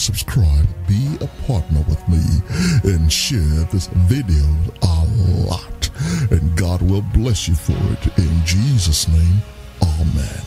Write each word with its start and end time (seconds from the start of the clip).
subscribe, 0.00 0.66
be 0.88 1.16
a 1.20 1.26
partner 1.46 1.84
with 1.88 2.08
me, 2.08 2.22
and 2.84 3.12
share 3.12 3.64
this 3.70 3.88
video 4.08 4.46
a 4.82 5.06
lot. 5.46 5.90
And 6.30 6.56
God 6.56 6.80
will 6.80 7.04
bless 7.12 7.46
you 7.46 7.54
for 7.54 7.76
it 7.92 8.18
in 8.18 8.44
Jesus' 8.46 9.06
name. 9.08 9.42
Amen. 9.82 10.42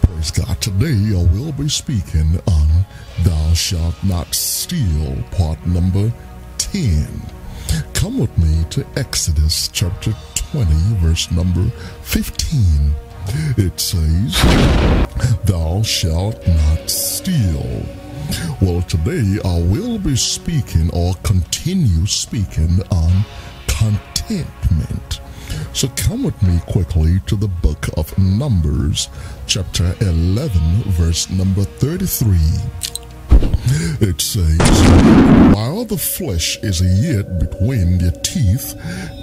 Praise 0.00 0.30
God. 0.30 0.58
Today 0.60 1.14
I 1.14 1.22
will 1.34 1.52
be 1.52 1.68
speaking 1.68 2.40
on 2.46 2.86
Thou 3.22 3.52
Shalt 3.52 4.02
Not 4.02 4.34
Steal, 4.34 5.22
part 5.32 5.64
number 5.66 6.10
10. 6.56 7.06
Come 7.92 8.18
with 8.20 8.36
me 8.38 8.64
to 8.70 8.86
Exodus 8.96 9.68
chapter 9.68 10.14
20, 10.34 10.72
verse 10.96 11.30
number 11.30 11.68
15. 12.02 12.94
It 13.58 13.78
says, 13.78 14.34
Thou 15.44 15.82
shalt 15.82 16.46
not 16.46 16.88
steal. 16.90 18.01
Well, 18.60 18.82
today 18.82 19.38
I 19.44 19.58
will 19.60 19.98
be 19.98 20.16
speaking 20.16 20.90
or 20.92 21.14
continue 21.22 22.06
speaking 22.06 22.80
on 22.90 23.24
contentment. 23.66 25.20
So 25.72 25.88
come 25.96 26.22
with 26.22 26.40
me 26.42 26.60
quickly 26.68 27.20
to 27.26 27.36
the 27.36 27.48
book 27.48 27.88
of 27.96 28.16
Numbers, 28.18 29.08
chapter 29.46 29.94
11, 30.00 30.82
verse 30.92 31.30
number 31.30 31.64
33. 31.64 32.38
It 34.00 34.20
says, 34.20 34.58
While 35.54 35.84
the 35.84 35.96
flesh 35.96 36.58
is 36.62 36.80
yet 36.82 37.38
between 37.38 38.00
your 38.00 38.10
teeth, 38.22 38.74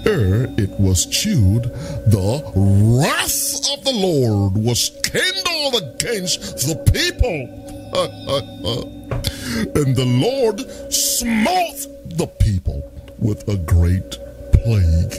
ere 0.06 0.45
it 0.58 0.72
was 0.80 1.06
chewed, 1.06 1.63
the 1.63 2.41
wrath 2.56 3.78
of 3.78 3.84
the 3.84 3.94
Lord 3.94 4.58
was 4.58 4.91
kindled 5.03 5.84
against 5.84 6.67
the 6.67 6.75
people. 6.91 7.69
and 9.75 9.95
the 9.95 10.05
Lord 10.05 10.59
smote 10.93 11.87
the 12.17 12.27
people 12.39 12.83
with 13.17 13.47
a 13.47 13.57
great 13.57 14.11
plague. 14.53 15.13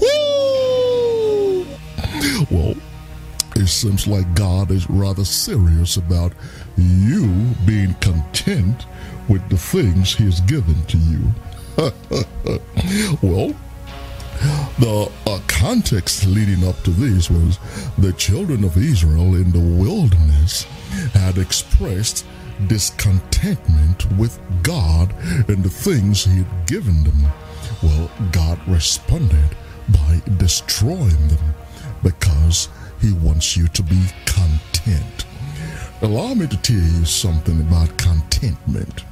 Well, 2.50 2.74
it 3.56 3.66
seems 3.66 4.06
like 4.06 4.34
God 4.34 4.70
is 4.70 4.88
rather 4.88 5.24
serious 5.24 5.96
about 5.96 6.32
you 6.76 7.26
being 7.66 7.94
content 7.94 8.86
with 9.28 9.48
the 9.48 9.56
things 9.56 10.14
He 10.14 10.26
has 10.26 10.40
given 10.42 10.80
to 10.84 10.98
you. 10.98 11.34
well, 13.22 13.54
the 14.78 15.10
uh, 15.26 15.40
context 15.48 16.26
leading 16.26 16.68
up 16.68 16.80
to 16.82 16.90
this 16.90 17.30
was 17.30 17.58
the 17.98 18.12
children 18.12 18.62
of 18.62 18.76
Israel 18.76 19.34
in 19.34 19.50
the 19.50 19.58
wilderness 19.58 20.66
had 21.12 21.38
expressed 21.38 22.26
discontentment 22.66 24.10
with 24.12 24.38
God 24.62 25.14
and 25.48 25.62
the 25.62 25.70
things 25.70 26.24
He 26.24 26.38
had 26.38 26.66
given 26.66 27.04
them. 27.04 27.26
Well, 27.82 28.10
God 28.32 28.58
responded 28.66 29.56
by 29.88 30.22
destroying 30.38 31.28
them 31.28 31.54
because 32.02 32.68
He 33.00 33.12
wants 33.12 33.56
you 33.56 33.68
to 33.68 33.82
be 33.82 34.06
content. 34.24 35.26
Allow 36.02 36.34
me 36.34 36.46
to 36.46 36.56
tell 36.58 36.76
you 36.76 37.04
something 37.04 37.60
about 37.60 37.96
contentment. 37.96 39.04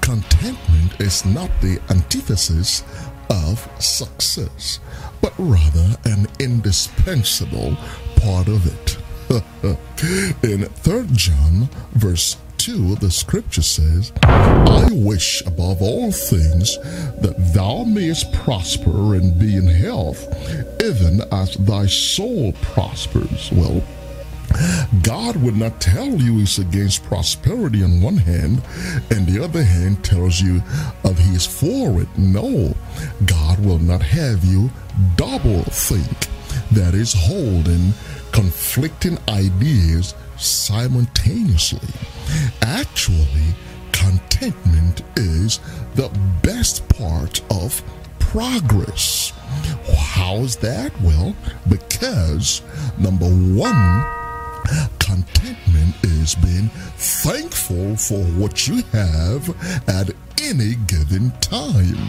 Contentment 0.00 1.00
is 1.00 1.24
not 1.24 1.50
the 1.60 1.80
antithesis 1.90 2.82
of 3.30 3.68
success, 3.82 4.80
but 5.20 5.32
rather 5.38 5.96
an 6.04 6.26
indispensable 6.38 7.76
part 8.16 8.48
of 8.48 8.66
it. 8.66 8.98
In 10.42 10.64
3 10.64 11.06
John, 11.12 11.68
verse 11.92 12.36
2, 12.58 12.96
the 12.96 13.10
scripture 13.10 13.62
says, 13.62 14.12
I 14.22 14.88
wish 14.92 15.42
above 15.46 15.82
all 15.82 16.12
things 16.12 16.78
that 17.20 17.52
thou 17.54 17.84
mayest 17.84 18.32
prosper 18.32 19.14
and 19.14 19.38
be 19.38 19.56
in 19.56 19.66
health, 19.66 20.26
even 20.82 21.20
as 21.32 21.56
thy 21.56 21.86
soul 21.86 22.52
prospers. 22.62 23.50
Well, 23.52 23.82
God 25.02 25.36
would 25.36 25.56
not 25.56 25.80
tell 25.80 26.06
you 26.06 26.38
he's 26.38 26.58
against 26.58 27.04
prosperity 27.04 27.82
on 27.82 28.00
one 28.00 28.16
hand, 28.16 28.62
and 29.10 29.26
the 29.26 29.42
other 29.42 29.62
hand 29.62 30.04
tells 30.04 30.40
you 30.40 30.62
that 31.02 31.18
he 31.18 31.34
is 31.34 31.46
for 31.46 32.00
it. 32.00 32.08
No, 32.16 32.74
God 33.26 33.58
will 33.64 33.78
not 33.78 34.02
have 34.02 34.44
you 34.44 34.70
double 35.16 35.64
think. 35.64 36.28
That 36.72 36.94
is 36.94 37.12
holding 37.12 37.92
conflicting 38.34 39.16
ideas 39.28 40.12
simultaneously. 40.36 41.88
Actually, 42.62 43.54
contentment 43.92 45.02
is 45.14 45.60
the 45.94 46.10
best 46.42 46.86
part 46.88 47.40
of 47.52 47.80
progress. 48.18 49.32
How 49.96 50.38
is 50.38 50.56
that? 50.56 50.90
Well, 51.00 51.36
because 51.68 52.60
number 52.98 53.28
one, 53.28 54.04
contentment 54.98 55.94
is 56.02 56.34
being 56.34 56.70
thankful 56.96 57.96
for 57.96 58.18
what 58.36 58.66
you 58.66 58.82
have 58.90 59.48
at 59.88 60.10
any 60.42 60.74
given 60.88 61.30
time. 61.40 62.08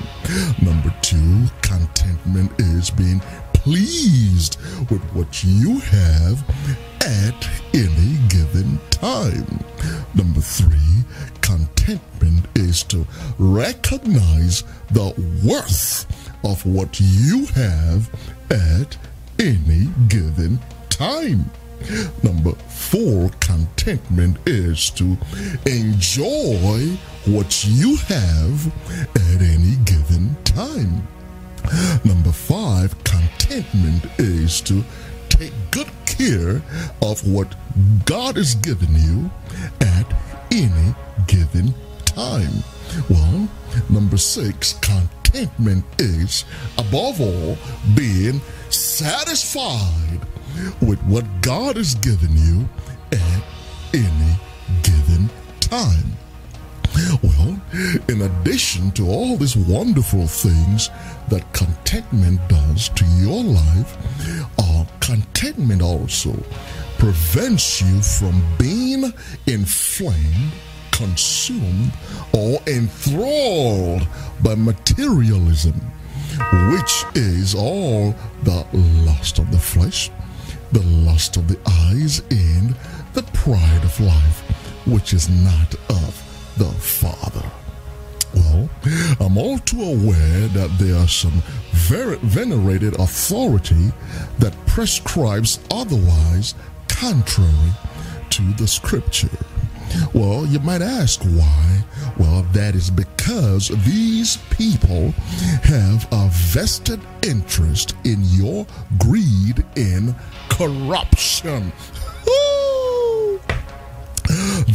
Number 0.60 0.92
two, 1.04 1.46
contentment 1.62 2.52
is 2.60 2.90
being 2.90 3.22
pleased 3.66 4.60
with 4.92 5.02
what 5.16 5.44
you 5.44 5.80
have 5.80 6.38
at 7.02 7.50
any 7.74 8.16
given 8.30 8.80
time. 8.92 9.60
Number 10.14 10.40
three, 10.40 11.04
contentment 11.42 12.46
is 12.54 12.84
to 12.84 13.08
recognize 13.40 14.64
the 14.92 15.10
worth 15.44 16.06
of 16.44 16.64
what 16.64 17.00
you 17.00 17.48
have 17.56 18.08
at 18.52 18.96
any 19.40 19.88
given 20.10 20.60
time. 20.92 21.50
Number 22.22 22.52
four, 22.70 23.32
contentment 23.40 24.38
is 24.46 24.92
to 24.92 25.18
enjoy 25.66 27.00
what 27.26 27.66
you 27.66 27.96
have 27.96 28.68
at 29.16 29.42
any 29.42 29.76
given 29.86 30.36
time. 30.44 31.08
Number 32.04 32.32
five, 32.32 32.96
contentment 33.04 34.06
is 34.18 34.62
to 34.62 34.84
take 35.30 35.54
good 35.72 35.90
care 36.06 36.62
of 37.02 37.28
what 37.28 37.56
God 38.06 38.38
has 38.38 38.56
given 38.56 38.96
you 38.96 39.30
at 39.82 40.06
any 40.52 40.96
given 41.28 41.74
time. 42.06 42.64
Well, 43.10 43.50
number 43.90 44.18
six, 44.18 44.74
contentment 44.74 45.84
is 46.00 46.46
above 46.78 47.20
all 47.20 47.58
being 47.96 48.40
satisfied 48.70 50.22
with 50.82 51.02
what 51.04 51.26
God 51.42 51.76
has 51.76 51.96
given 51.96 52.32
you 52.38 52.70
at 53.12 53.44
any 53.94 54.36
given 54.84 55.30
time. 55.60 56.12
Well, 57.22 57.60
in 58.08 58.22
addition 58.22 58.92
to 58.92 59.10
all 59.10 59.36
these 59.36 59.58
wonderful 59.58 60.28
things 60.28 60.90
that 61.28 61.52
contentment 61.52 62.40
does 62.48 62.88
to 62.90 63.06
your 63.18 63.44
life, 63.44 63.98
uh, 64.58 64.86
contentment 65.02 65.82
also 65.82 66.32
prevents 66.98 67.82
you 67.82 68.02
from 68.02 68.42
being 68.58 69.12
inflamed, 69.46 70.54
consumed, 70.92 71.92
or 72.34 72.60
enthralled 72.68 74.08
by 74.42 74.56
materialism, 74.56 75.74
which 76.72 77.06
is 77.14 77.54
all 77.56 78.16
the 78.44 78.66
lust 79.06 79.38
of 79.38 79.52
the 79.52 79.60
flesh, 79.60 80.10
the 80.72 80.84
lust 80.84 81.36
of 81.36 81.50
the 81.50 81.60
eyes, 81.90 82.22
and 82.32 82.74
the 83.14 83.24
pride 83.34 83.84
of 83.84 84.00
life, 84.00 84.40
which 84.88 85.14
is 85.14 85.28
not 85.28 85.76
of 85.90 86.25
the 86.58 86.72
Father. 86.80 87.44
Well, 88.34 88.70
I'm 89.20 89.38
all 89.38 89.60
too 89.60 89.82
aware 89.82 90.48
that 90.50 90.70
there 90.78 90.98
are 90.98 91.08
some 91.08 91.42
very 91.72 92.18
venerated 92.18 93.00
authority 93.00 93.92
that 94.40 94.54
prescribes 94.66 95.60
otherwise 95.72 96.56
contrary 96.88 97.72
to 98.32 98.42
the 98.54 98.68
scripture. 98.68 99.30
Well, 100.14 100.46
you 100.46 100.60
might 100.60 100.82
ask 100.82 101.22
why. 101.24 101.84
Well, 102.18 102.44
that 102.54 102.76
is 102.76 102.90
because 102.90 103.70
these 103.86 104.38
people 104.50 105.12
have 105.64 106.08
a 106.12 106.28
vested 106.32 107.00
interest 107.24 107.96
in 108.04 108.24
your 108.26 108.66
greed 108.98 109.64
in 109.76 110.16
corruption. 110.50 111.72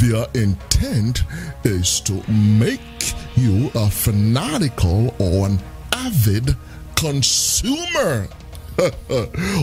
Their 0.00 0.26
intent 0.34 1.24
is 1.62 2.00
to 2.00 2.22
make 2.30 2.80
you 3.36 3.70
a 3.74 3.90
fanatical 3.90 5.14
or 5.18 5.46
an 5.46 5.58
avid 5.92 6.56
consumer. 6.96 8.26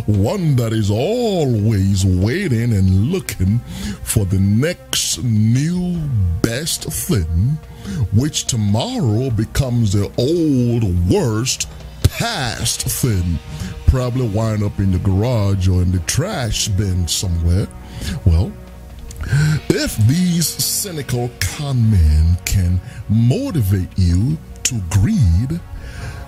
one 0.06 0.56
that 0.58 0.70
is 0.74 0.92
always 0.92 2.06
waiting 2.06 2.72
and 2.72 3.12
looking 3.12 3.58
for 4.04 4.26
the 4.26 4.40
next 4.40 5.24
new 5.24 5.98
best 6.44 6.84
thing, 6.84 7.58
which 8.14 8.46
tomorrow 8.46 9.32
becomes 9.32 9.94
the 9.94 10.06
old 10.20 11.10
worst 11.10 11.68
past 12.04 12.84
thing. 12.84 13.40
Probably 13.88 14.28
wind 14.28 14.62
up 14.62 14.78
in 14.78 14.92
the 14.92 15.00
garage 15.00 15.68
or 15.68 15.82
in 15.82 15.92
the 15.92 16.00
trash 16.00 16.68
bin 16.68 17.08
somewhere. 17.08 17.68
Well, 18.24 18.52
if 19.70 19.98
these 20.08 20.48
cynical 20.48 21.30
con 21.40 21.90
men 21.90 22.38
can 22.46 22.80
motivate 23.10 23.90
you 23.98 24.38
to 24.64 24.82
greed, 24.90 25.60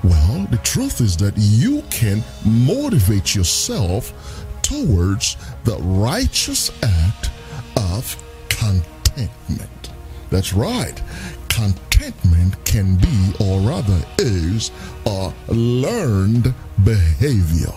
well, 0.04 0.48
the 0.50 0.60
truth 0.64 1.02
is 1.02 1.18
that 1.18 1.34
you 1.36 1.84
can 1.90 2.24
motivate 2.46 3.36
yourself 3.36 4.14
towards 4.62 5.36
the 5.64 5.78
righteous 5.78 6.72
act 6.84 7.30
of 7.78 8.16
contentment. 8.50 9.90
That's 10.30 10.54
right. 10.54 11.02
Contentment 11.50 12.64
can 12.66 12.96
be, 12.96 13.34
or 13.40 13.60
rather 13.62 14.00
is, 14.20 14.72
a 15.06 15.34
learned 15.48 16.54
behavior. 16.84 17.74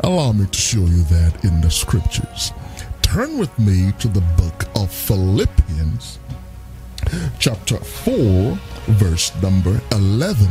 Allow 0.00 0.32
me 0.32 0.46
to 0.46 0.58
show 0.58 0.80
you 0.80 1.02
that 1.04 1.44
in 1.44 1.60
the 1.60 1.70
scriptures. 1.70 2.52
Turn 3.12 3.38
with 3.38 3.58
me 3.58 3.90
to 3.98 4.06
the 4.06 4.20
book 4.38 4.66
of 4.76 4.88
Philippians, 4.88 6.20
chapter 7.40 7.76
4, 7.76 8.56
verse 8.86 9.34
number 9.42 9.80
11 9.90 10.46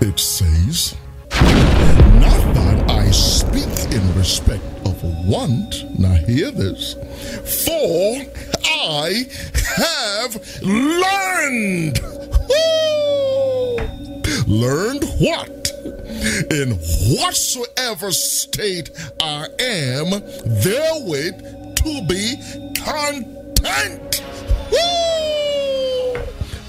it 0.00 0.18
says, 0.18 0.96
Not 1.30 2.54
that 2.54 2.90
I 2.90 3.10
speak 3.10 3.92
in 3.92 4.14
respect 4.16 4.64
of 4.86 5.04
want, 5.26 5.84
now 5.98 6.14
hear 6.14 6.50
this, 6.50 6.94
for 7.66 8.22
I 8.64 9.28
have 9.76 10.62
learned. 10.62 12.00
Learned 14.48 15.04
what? 15.20 15.61
In 16.50 16.78
whatsoever 17.16 18.12
state 18.12 18.90
I 19.20 19.46
am, 19.58 20.10
therewith 20.44 21.74
to 21.76 22.06
be 22.06 22.36
content. 22.74 24.22
Woo! 24.70 26.22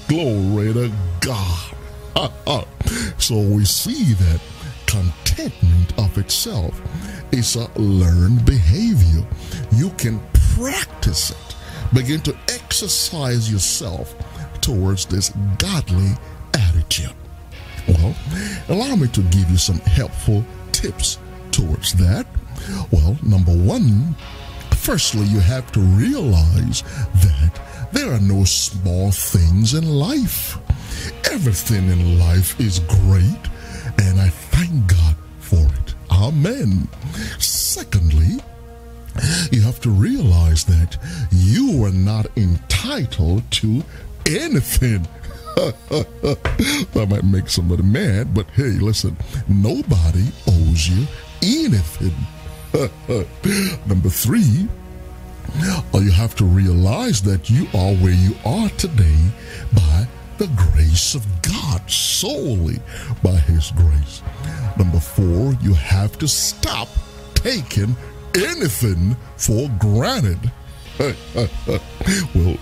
Glory 0.08 0.72
to 0.72 0.92
God. 1.20 1.70
So 3.18 3.40
we 3.40 3.64
see 3.64 4.12
that 4.12 4.40
contentment 4.86 5.98
of 5.98 6.18
itself 6.18 6.80
is 7.32 7.56
a 7.56 7.70
learned 7.78 8.44
behavior. 8.44 9.26
You 9.72 9.90
can 9.90 10.20
practice 10.54 11.30
it, 11.30 11.56
begin 11.94 12.20
to 12.22 12.36
exercise 12.48 13.50
yourself 13.50 14.14
towards 14.60 15.06
this 15.06 15.30
godly 15.58 16.12
attitude. 16.52 17.14
Well, 18.04 18.14
allow 18.68 18.96
me 18.96 19.08
to 19.08 19.22
give 19.22 19.50
you 19.50 19.56
some 19.56 19.78
helpful 19.80 20.44
tips 20.72 21.18
towards 21.50 21.94
that. 21.94 22.26
Well, 22.90 23.16
number 23.22 23.52
one, 23.52 24.14
firstly, 24.76 25.24
you 25.26 25.40
have 25.40 25.70
to 25.72 25.80
realize 25.80 26.82
that 26.82 27.60
there 27.92 28.12
are 28.12 28.20
no 28.20 28.44
small 28.44 29.10
things 29.10 29.74
in 29.74 29.86
life. 29.86 30.58
Everything 31.30 31.88
in 31.88 32.18
life 32.18 32.60
is 32.60 32.80
great, 32.80 33.42
and 33.98 34.20
I 34.20 34.28
thank 34.28 34.86
God 34.86 35.16
for 35.40 35.64
it. 35.64 35.94
Amen. 36.10 36.88
Secondly, 37.38 38.40
you 39.50 39.62
have 39.62 39.80
to 39.80 39.90
realize 39.90 40.64
that 40.64 40.98
you 41.30 41.84
are 41.84 41.92
not 41.92 42.26
entitled 42.36 43.50
to 43.52 43.82
anything. 44.26 45.06
that 46.94 47.06
might 47.08 47.24
make 47.24 47.48
somebody 47.48 47.82
mad, 47.82 48.34
but 48.34 48.46
hey, 48.50 48.72
listen, 48.80 49.16
nobody 49.48 50.26
owes 50.48 50.88
you 50.88 51.06
anything. 51.42 52.14
Number 53.86 54.08
three, 54.08 54.68
you 55.94 56.10
have 56.10 56.34
to 56.36 56.44
realize 56.44 57.22
that 57.22 57.48
you 57.48 57.66
are 57.74 57.94
where 57.94 58.12
you 58.12 58.34
are 58.44 58.68
today 58.70 59.28
by 59.72 60.06
the 60.38 60.48
grace 60.72 61.14
of 61.14 61.24
God, 61.42 61.88
solely 61.88 62.78
by 63.22 63.36
His 63.36 63.70
grace. 63.70 64.22
Number 64.76 64.98
four, 64.98 65.54
you 65.62 65.74
have 65.74 66.18
to 66.18 66.26
stop 66.26 66.88
taking 67.34 67.96
anything 68.34 69.16
for 69.36 69.70
granted. 69.78 70.50
well, 72.34 72.56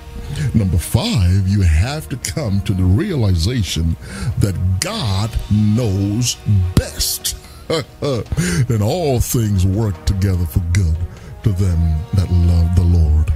number 0.54 0.78
five, 0.78 1.46
you 1.46 1.60
have 1.60 2.08
to 2.08 2.16
come 2.16 2.60
to 2.62 2.72
the 2.72 2.82
realization 2.82 3.96
that 4.38 4.54
God 4.80 5.30
knows 5.50 6.36
best. 6.74 7.36
and 7.68 8.82
all 8.82 9.20
things 9.20 9.66
work 9.66 10.04
together 10.04 10.44
for 10.44 10.60
good 10.72 10.96
to 11.42 11.50
them 11.52 11.98
that 12.14 12.30
love 12.30 12.74
the 12.76 12.82
Lord. 12.82 13.32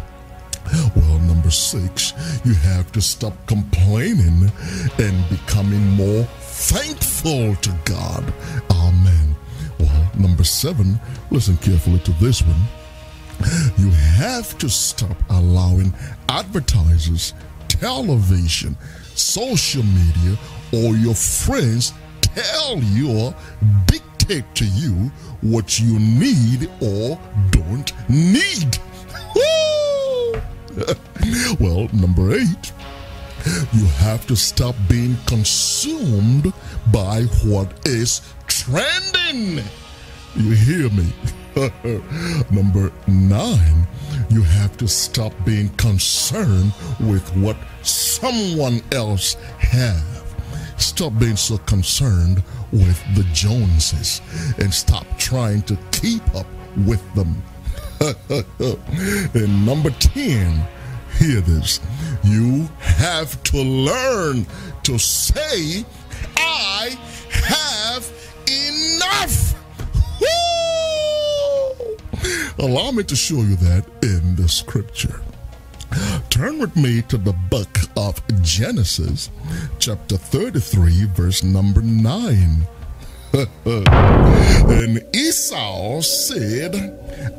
Well, 0.96 1.18
number 1.20 1.50
six, 1.50 2.12
you 2.44 2.54
have 2.54 2.90
to 2.92 3.00
stop 3.00 3.34
complaining 3.46 4.50
and 4.98 5.28
becoming 5.28 5.86
more 5.90 6.24
thankful 6.40 7.54
to 7.56 7.70
God. 7.84 8.32
Amen. 8.70 9.36
Well, 9.78 10.10
number 10.18 10.44
seven, 10.44 10.98
listen 11.30 11.56
carefully 11.58 12.00
to 12.00 12.10
this 12.12 12.42
one. 12.42 12.60
You 13.78 13.90
have 13.90 14.58
to 14.58 14.68
stop 14.68 15.16
allowing 15.30 15.92
advertisers, 16.28 17.34
television, 17.68 18.76
social 19.14 19.82
media, 19.82 20.36
or 20.72 20.96
your 20.96 21.14
friends 21.14 21.92
tell 22.22 22.78
you 22.78 23.16
or 23.16 23.34
dictate 23.86 24.54
to 24.56 24.64
you 24.64 25.10
what 25.40 25.78
you 25.78 25.98
need 25.98 26.70
or 26.80 27.18
don't 27.50 27.92
need. 28.08 28.78
well, 31.60 31.88
number 31.92 32.34
eight, 32.34 32.72
you 33.72 33.86
have 33.98 34.26
to 34.26 34.36
stop 34.36 34.74
being 34.88 35.16
consumed 35.26 36.52
by 36.92 37.22
what 37.44 37.86
is 37.86 38.20
trending. 38.46 39.64
You 40.34 40.50
hear 40.50 40.90
me? 40.90 41.12
number 42.50 42.92
nine, 43.06 43.86
you 44.28 44.42
have 44.42 44.76
to 44.76 44.86
stop 44.86 45.32
being 45.46 45.70
concerned 45.76 46.72
with 47.00 47.26
what 47.36 47.56
someone 47.82 48.82
else 48.92 49.34
have. 49.58 50.04
Stop 50.76 51.18
being 51.18 51.36
so 51.36 51.56
concerned 51.58 52.42
with 52.72 53.00
the 53.14 53.22
Joneses 53.32 54.20
and 54.58 54.72
stop 54.72 55.06
trying 55.16 55.62
to 55.62 55.78
keep 55.92 56.22
up 56.34 56.46
with 56.86 57.02
them. 57.14 57.42
and 59.34 59.66
number 59.66 59.90
10, 59.90 60.62
hear 61.18 61.40
this. 61.40 61.80
You 62.22 62.68
have 62.80 63.42
to 63.44 63.62
learn 63.62 64.46
to 64.82 64.98
say, 64.98 65.86
I 66.36 66.98
have 67.30 68.12
enough. 68.46 69.55
Allow 72.58 72.90
me 72.92 73.02
to 73.04 73.14
show 73.14 73.42
you 73.42 73.56
that 73.56 73.84
in 74.02 74.36
the 74.36 74.48
scripture. 74.48 75.20
Turn 76.30 76.58
with 76.58 76.74
me 76.74 77.02
to 77.02 77.18
the 77.18 77.34
book 77.34 77.68
of 77.96 78.22
Genesis, 78.42 79.30
chapter 79.78 80.16
33, 80.16 81.04
verse 81.06 81.42
number 81.42 81.82
9. 81.82 82.66
and 83.66 85.04
Esau 85.14 86.00
said, 86.00 86.74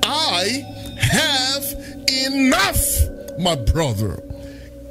I 0.04 0.64
have 1.00 1.64
enough, 2.28 3.40
my 3.40 3.56
brother. 3.56 4.22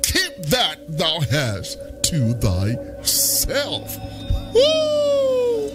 Keep 0.02 0.47
that 0.47 0.78
thou 0.88 1.21
hast 1.21 1.78
to 2.04 2.35
thyself. 2.35 3.97
Woo! 4.54 5.71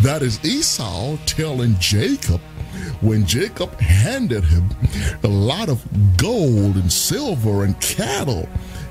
That 0.00 0.22
is 0.22 0.42
Esau 0.42 1.18
telling 1.26 1.76
Jacob 1.78 2.40
when 3.00 3.26
Jacob 3.26 3.78
handed 3.80 4.44
him 4.44 4.68
a 5.22 5.28
lot 5.28 5.68
of 5.68 5.82
gold 6.16 6.76
and 6.76 6.92
silver 6.92 7.64
and 7.64 7.78
cattle, 7.80 8.48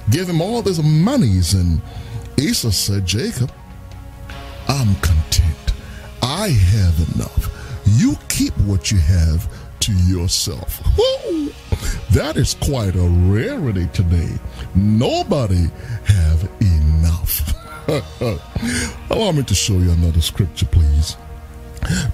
gave 0.09 0.27
him 0.27 0.41
all 0.41 0.61
this 0.61 0.81
monies, 0.81 1.53
and 1.53 1.81
Esau 2.37 2.69
said, 2.71 3.05
Jacob, 3.05 3.51
I'm 4.67 4.95
content. 4.95 5.73
I 6.21 6.49
have 6.49 7.15
enough. 7.15 7.81
You 7.85 8.15
keep 8.29 8.57
what 8.59 8.91
you 8.91 8.97
have 8.97 9.47
to 9.81 9.93
yourself. 10.07 10.81
Woo! 10.97 11.51
That 12.11 12.37
is 12.37 12.55
quite 12.55 12.95
a 12.95 13.01
rarity 13.01 13.87
today. 13.87 14.29
Nobody 14.75 15.69
have 16.05 16.49
enough. 16.61 17.53
Allow 19.09 19.31
me 19.33 19.43
to 19.43 19.55
show 19.55 19.73
you 19.73 19.91
another 19.91 20.21
scripture, 20.21 20.65
please. 20.65 21.17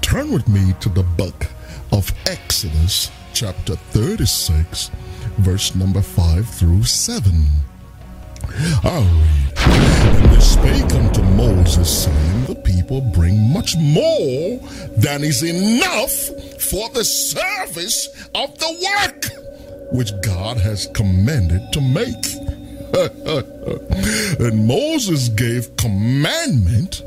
Turn 0.01 0.31
with 0.31 0.47
me 0.47 0.73
to 0.79 0.89
the 0.89 1.03
book 1.03 1.47
of 1.91 2.11
Exodus, 2.25 3.11
chapter 3.33 3.75
36, 3.75 4.91
verse 5.37 5.75
number 5.75 6.01
5 6.01 6.47
through 6.47 6.83
7. 6.83 7.31
I'll 8.83 9.03
read. 9.03 9.53
And 9.57 10.31
they 10.31 10.39
spake 10.39 10.93
unto 10.93 11.21
Moses, 11.21 12.05
saying, 12.05 12.45
The 12.45 12.55
people 12.55 13.01
bring 13.01 13.51
much 13.53 13.75
more 13.77 14.59
than 14.97 15.23
is 15.23 15.43
enough 15.43 16.11
for 16.61 16.89
the 16.89 17.03
service 17.03 18.07
of 18.35 18.57
the 18.59 18.89
work 18.95 19.25
which 19.91 20.11
God 20.21 20.57
has 20.57 20.87
commanded 20.93 21.73
to 21.73 21.81
make. 21.81 22.25
and 24.39 24.67
Moses 24.67 25.29
gave 25.29 25.75
commandment 25.77 27.03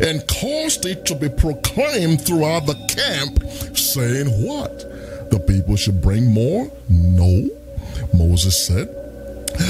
and 0.00 0.26
caused 0.28 0.86
it 0.86 1.04
to 1.06 1.14
be 1.14 1.28
proclaimed 1.28 2.24
throughout 2.24 2.66
the 2.66 2.74
camp, 2.88 3.76
saying, 3.76 4.28
What? 4.46 5.30
The 5.30 5.40
people 5.40 5.76
should 5.76 6.00
bring 6.00 6.32
more? 6.32 6.70
No. 6.88 7.48
Moses 8.14 8.66
said, 8.66 8.88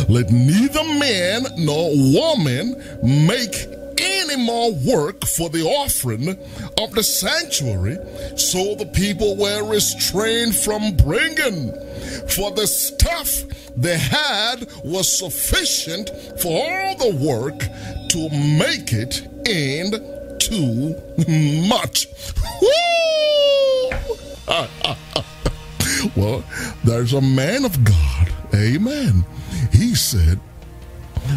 Let 0.08 0.30
neither 0.30 0.84
man 0.84 1.46
nor 1.58 1.90
woman 1.94 2.82
make 3.02 3.66
any 3.98 4.36
more 4.36 4.72
work 4.72 5.24
for 5.24 5.48
the 5.48 5.62
offering 5.62 6.28
of 6.78 6.92
the 6.92 7.02
sanctuary. 7.02 7.96
So 8.36 8.74
the 8.74 8.90
people 8.92 9.36
were 9.36 9.68
restrained 9.68 10.54
from 10.54 10.96
bringing, 10.96 11.72
for 12.28 12.50
the 12.50 12.66
stuff 12.66 13.42
they 13.76 13.98
had 13.98 14.66
was 14.84 15.18
sufficient 15.18 16.10
for 16.40 16.52
all 16.52 16.96
the 16.96 17.14
work 17.16 17.58
to 18.10 18.28
make 18.58 18.92
it 18.92 19.28
and 19.48 20.40
too 20.40 20.94
much. 21.68 22.08
well, 26.16 26.44
there's 26.84 27.12
a 27.12 27.20
man 27.20 27.64
of 27.64 27.84
God, 27.84 28.32
amen. 28.54 29.24
He 29.72 29.94
said, 29.94 30.40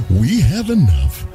We 0.09 0.41
have 0.41 0.69
enough 0.69 1.25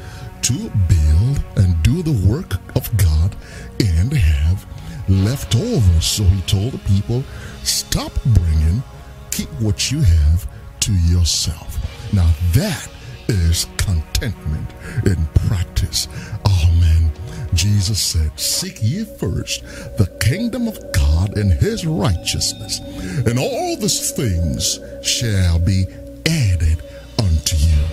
to 0.42 0.52
build 0.52 1.42
and 1.56 1.82
do 1.82 2.02
the 2.02 2.28
work 2.28 2.54
of 2.76 2.94
God 2.96 3.36
and 3.80 4.12
have 4.12 4.66
left 5.08 5.54
over. 5.54 6.00
So 6.00 6.24
he 6.24 6.40
told 6.42 6.72
the 6.72 6.78
people, 6.78 7.24
Stop 7.62 8.12
bringing, 8.24 8.82
keep 9.30 9.48
what 9.60 9.90
you 9.90 10.00
have 10.02 10.46
to 10.80 10.92
yourself. 10.92 11.78
Now 12.12 12.30
that 12.52 12.88
is 13.28 13.66
contentment 13.76 14.70
in 15.04 15.26
practice. 15.48 16.08
Amen. 16.46 17.10
Jesus 17.54 18.02
said, 18.02 18.38
Seek 18.38 18.82
ye 18.82 19.04
first 19.04 19.62
the 19.96 20.10
kingdom 20.20 20.66
of 20.68 20.78
God 20.92 21.36
and 21.38 21.52
his 21.52 21.86
righteousness, 21.86 22.80
and 23.26 23.38
all 23.38 23.76
these 23.76 24.10
things 24.10 24.80
shall 25.02 25.58
be 25.58 25.86
added 26.26 26.82
unto 27.18 27.56
you. 27.56 27.84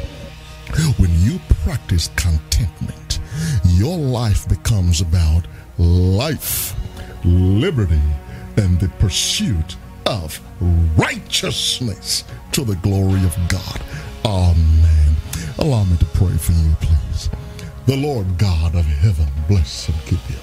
When 0.97 1.11
you 1.21 1.39
practice 1.63 2.09
contentment, 2.15 3.19
your 3.65 3.97
life 3.97 4.47
becomes 4.47 5.01
about 5.01 5.45
life, 5.77 6.75
liberty, 7.23 8.01
and 8.57 8.79
the 8.79 8.89
pursuit 8.99 9.75
of 10.05 10.39
righteousness 10.97 12.23
to 12.53 12.63
the 12.63 12.75
glory 12.77 13.23
of 13.23 13.37
God. 13.47 13.81
Amen. 14.25 15.00
Allow 15.59 15.83
me 15.83 15.97
to 15.97 16.05
pray 16.05 16.35
for 16.37 16.53
you, 16.53 16.75
please. 16.81 17.29
The 17.85 17.97
Lord 17.97 18.37
God 18.37 18.75
of 18.75 18.85
heaven 18.85 19.27
bless 19.47 19.89
and 19.89 19.97
keep 20.05 20.19
you. 20.29 20.37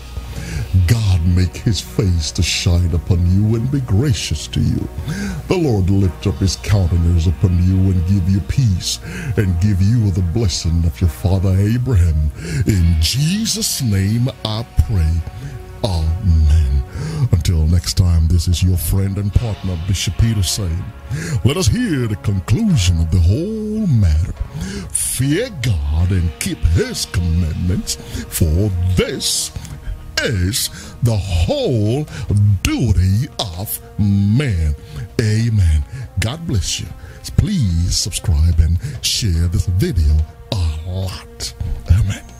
God 0.87 1.25
make 1.27 1.57
his 1.57 1.81
face 1.81 2.31
to 2.33 2.43
shine 2.43 2.95
upon 2.95 3.27
you 3.31 3.57
and 3.57 3.71
be 3.71 3.81
gracious 3.81 4.47
to 4.49 4.61
you. 4.61 4.89
The 5.49 5.57
Lord 5.57 5.91
lift 5.91 6.27
up 6.27 6.37
his 6.37 6.57
countenance 6.57 7.27
upon 7.27 7.63
you 7.63 7.77
and 7.91 8.07
give 8.07 8.29
you 8.29 8.41
peace 8.41 8.99
and 9.37 9.61
give 9.61 9.81
you 9.83 10.11
the 10.11 10.23
blessing 10.35 10.85
of 10.85 11.01
your 11.01 11.11
father 11.11 11.55
Abraham. 11.59 12.31
In 12.67 12.97
Jesus' 13.01 13.83
name 13.83 14.29
I 14.45 14.65
pray. 14.87 15.13
Amen. 15.85 16.85
Until 17.33 17.67
next 17.67 17.95
time, 17.95 18.27
this 18.29 18.49
is 18.49 18.63
your 18.63 18.77
friend 18.77 19.19
and 19.19 19.33
partner, 19.33 19.79
Bishop 19.87 20.17
Peter 20.19 20.43
saying, 20.43 20.85
let 21.45 21.57
us 21.57 21.67
hear 21.67 22.07
the 22.07 22.17
conclusion 22.23 23.01
of 23.01 23.11
the 23.11 23.19
whole 23.21 23.68
matter. 23.87 24.33
Fear 24.91 25.51
God 25.63 26.11
and 26.11 26.31
keep 26.41 26.59
his 26.59 27.07
commandments, 27.07 27.97
for 28.29 28.71
this 28.97 29.53
is 30.23 30.71
the 31.03 31.17
whole 31.17 32.07
duty 32.63 33.29
of 33.39 33.81
man. 33.99 34.75
Amen. 35.21 35.85
God 36.21 36.47
bless 36.47 36.81
you. 36.81 36.87
Please 37.37 37.97
subscribe 37.97 38.59
and 38.59 38.79
share 39.01 39.47
this 39.49 39.67
video 39.67 40.17
a 40.51 40.79
lot. 40.89 41.55
Amen. 41.93 42.38